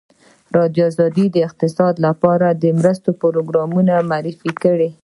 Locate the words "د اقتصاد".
1.31-1.95